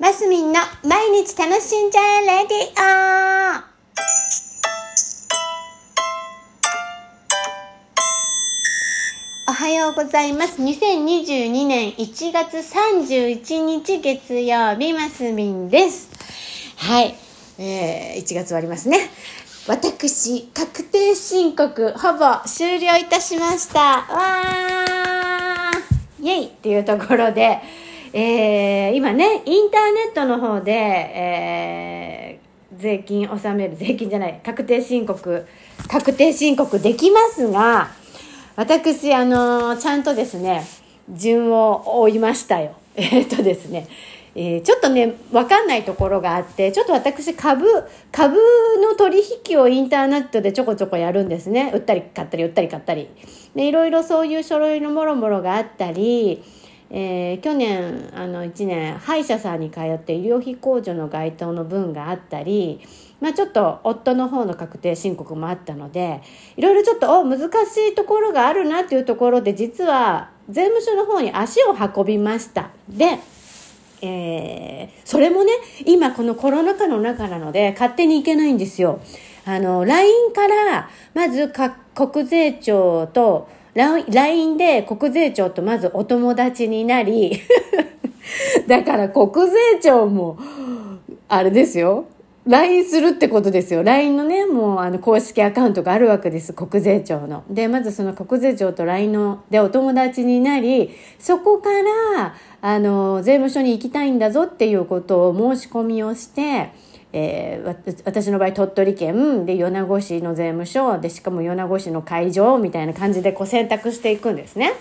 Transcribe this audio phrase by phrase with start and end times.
[0.00, 3.60] マスミンの毎日楽しんじゃえレディオ
[9.50, 10.62] おはようございます。
[10.62, 16.08] 2022年1月31日月曜日、マスミンです。
[16.78, 17.14] はい。
[17.58, 19.10] えー、1月終わりますね。
[19.68, 23.80] 私、確定申告、ほぼ終了いたしました。
[23.80, 27.60] わーイェイっていうところで、
[28.12, 35.46] えー、今ね、インターネットの方で、えー、税金納める、税金じゃない、確定申告、
[35.88, 37.90] 確定申告できますが、
[38.56, 40.64] 私、あのちゃんとですね、
[41.08, 42.72] 順を追いましたよ。
[42.96, 43.86] えっとですね、
[44.34, 47.64] えー、ちょっとね、わかんないところがあって、ちょっと私株、
[48.10, 48.36] 株
[48.82, 51.70] の取引をインターネットでちょこちょこやるんですね。
[51.72, 53.08] 売ったり買ったり、売ったり買ったり。
[53.54, 56.42] で、いろいろそういう書類のもろもろがあったり、
[56.92, 62.80] えー、去年、あの、1年、歯医者さんに通って医療費控除の該当の分があったり、
[63.20, 66.20] まあちょっと夫の方の確定申告もあったので、
[66.56, 67.44] いろいろちょっと、お、難し
[67.92, 72.70] いところがあるなっていうところで、実は税務署の方に足を運びました。
[72.88, 73.18] で、
[74.02, 75.52] えー、それもね、
[75.86, 79.00] 今このコロナ禍の中なので、勝手に行けないんですよ。
[79.44, 81.52] あの、LINE から、まず、
[81.94, 87.40] 国税庁と、LINE で国税庁とまずお友達になり、
[88.66, 90.38] だから国税庁も、
[91.28, 92.06] あれですよ。
[92.46, 93.82] LINE するってことですよ。
[93.82, 96.52] LINE のね、もうあの公式アカウントがあるわけです。
[96.52, 97.44] 国税庁の。
[97.50, 101.68] で、まずその国税庁と LINE のでお友達になり、そこか
[102.16, 106.72] ら、あの、税務署に行きたいんだぞっていうことを申し込みをして、
[107.12, 114.72] えー、私の場合鳥取県で米子市の税務署でしかも米子市の会場みたいな感じでこう選択していくんですね。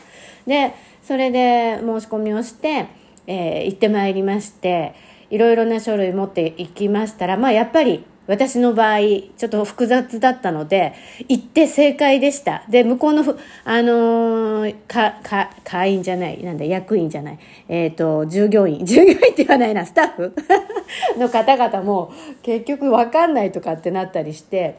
[0.46, 2.88] でそれで申し込みをして、
[3.26, 4.94] えー、行ってまいりまして
[5.30, 10.94] いろいろな書類持っていきましたらまあやっぱり私の場合ちょっと複雑だったので
[11.28, 12.64] 行って正解でした。
[12.70, 13.24] で向こうの
[13.66, 18.86] あのー、かか会員じゃないなんだ役員じゃないえっ、ー、と従業員。
[18.86, 20.36] 従業員って言わないなスタッフ。
[21.18, 22.14] の方々も
[22.44, 24.76] 結局分かんないとかってなったりして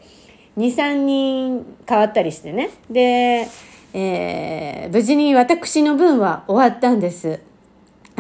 [0.57, 2.71] 23人変わったりしてね。
[2.89, 3.49] で、
[3.93, 7.50] えー、無事に私の分は終わったんです。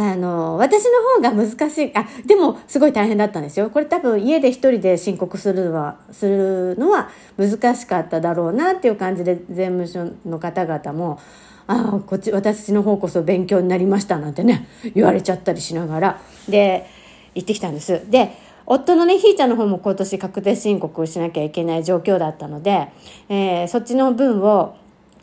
[0.03, 0.85] あの、私
[1.21, 3.69] の方が難しい、あ、でもすごい大変だったんですよ。
[3.69, 11.19] これ多分家で一人で申告するのは、するのは難しかっただろうなっていう感じで税務署の方々も、
[11.67, 16.87] ああ、こっち、私の方こそ勉強になりましたなんてね、言われちゃったりしながら、で、
[17.35, 18.11] 行ってきたんです。
[18.11, 18.33] で、
[18.65, 22.89] 夫のね、ひーちゃんの方も今年確定申告をしなきゃいけない状況だったので、
[23.29, 24.77] えー、そっちの分を、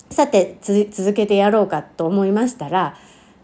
[0.09, 2.95] さて続けてやろうかと思いましたら、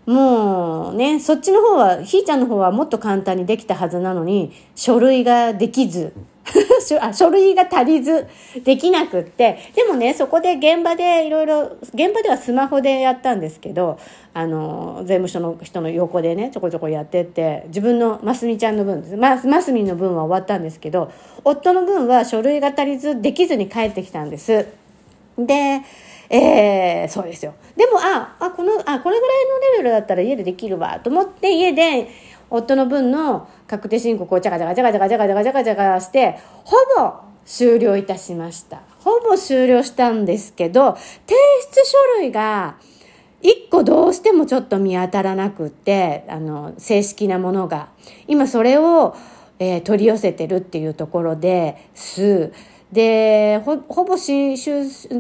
[0.06, 6.14] もうね、そっちの方は、ひーちゃんの方はもっと簡単にできたはずなのに、書類ができず、
[7.02, 8.28] あ書類が足りず、
[8.64, 13.98] できなくって、でもね、そこで現場でいろいろ、現場ではスマホでやったんですけど、
[14.34, 19.16] あの、税務署の人の横でね、ちょこちょこやってって、自分のますみちゃんの分です。
[19.16, 21.12] ま、ますみの分は終わったんですけど、
[21.46, 24.68] 夫の分は書類が足りず、できずに帰ってきたんです。
[25.38, 25.82] で、
[26.36, 27.54] えー、そうですよ。
[27.78, 32.08] でも、あ、あ、この、あ、これぐらいのレベルだったら家でできるわ、と思って家で、
[32.50, 37.14] 夫の分の確定申告をチャカチャカチャカチャカチャカチャカチャカして、ほぼ
[37.46, 38.82] 終了いたしました。
[39.00, 41.36] ほぼ終了したんですけど、提
[41.72, 42.78] 出書類が、
[43.44, 47.90] 一個どうしてもちょっと見当たらなくって、あの、正式なものが。
[48.28, 49.16] 今それを、
[49.60, 52.52] えー、取り寄せてるっていうところです、
[52.94, 54.54] でほぼし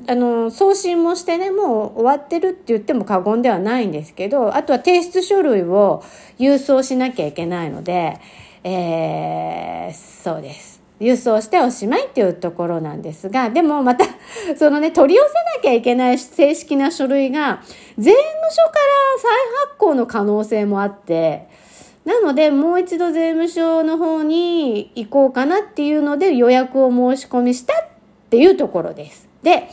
[0.07, 6.03] あの送信もしてねもう終わってるって言っても過言ではないんですけどあとは提出書類を
[6.37, 8.19] 郵送しなきゃいけないので、
[8.63, 10.83] えー、そうです。
[10.99, 14.05] 郵送しておしまいっていうところなんですがでもまた
[14.55, 17.61] そのね取り寄せなきゃいけない正式な書類が
[17.97, 18.83] 税務署から
[19.17, 19.31] 再
[19.67, 21.47] 発行の可能性もあって
[22.05, 27.87] なので、もう一度税務署の方に行こうかなっていうので予約を申し込みしたっ
[28.29, 29.29] ていうところです。
[29.41, 29.69] で、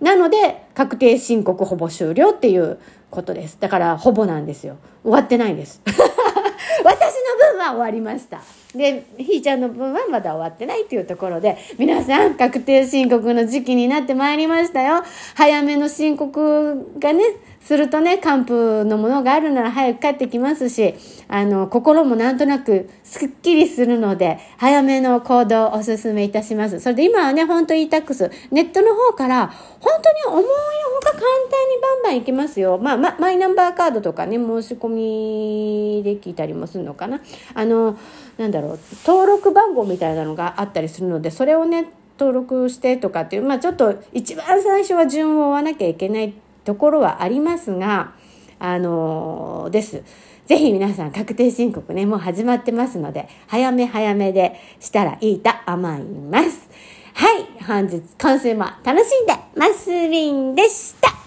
[0.00, 2.78] なので、確定申告ほぼ終了っていう
[3.10, 3.58] ことです。
[3.60, 4.76] だから、ほぼなんですよ。
[5.02, 5.80] 終わってないです。
[5.86, 8.63] 私の分は終わりました。
[8.74, 15.02] で、ひーちゃんの分はまだ終わってないっていうところで、皆さん、確定申告の時期になってまいりましたよ。
[15.34, 17.22] 早めの申告がね、
[17.64, 18.52] するとね、還付
[18.84, 20.94] のものがあるなら早く帰ってきますし、
[21.28, 26.78] あの、心もなんとなくすっきりするので、早めの行動をお勧めいたします。
[26.80, 29.46] それで今はね、本当 e-tax、ネットの方から、
[29.80, 30.48] 本当に思いの
[30.94, 32.78] ほか簡単にバンバンいけますよ。
[32.78, 37.20] まあ、ま、マイナンバーカードとかね、申し込みできたりもするのかな。
[37.54, 37.96] あの、
[38.36, 38.63] なんだろう、
[39.06, 46.34] 登録番号みたいなのがあったりするので、それをね、登録してとかっていう、まあちょっと一番最初は順を追わなきゃいけない
[46.64, 48.12] ところはありますが、
[48.58, 50.02] あのー、です。
[50.46, 56.68] ぜひ皆さん確定申告ね、もう始まってますので、早め早めでしたらいいと思います。
[57.14, 61.23] はい、本日、今週も楽しんでますりんでした。